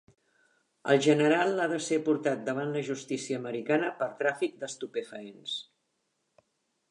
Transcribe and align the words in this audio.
El 0.93 1.01
general 1.07 1.59
ha 1.65 1.67
de 1.73 1.77
ser 1.87 1.99
portat 2.07 2.41
davant 2.47 2.73
la 2.77 2.81
justícia 2.87 3.39
americana 3.41 3.93
per 4.01 4.09
tràfic 4.23 4.57
d'estupefaents. 4.63 5.57